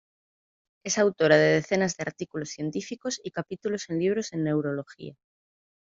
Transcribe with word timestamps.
Es 0.83 0.97
autora 0.97 1.37
de 1.37 1.53
decenas 1.57 1.95
de 1.95 2.01
artículos 2.07 2.49
científicos 2.49 3.21
y 3.23 3.29
capítulos 3.29 3.87
en 3.91 3.99
libros 3.99 4.31
de 4.31 4.37
neurología. 4.39 5.15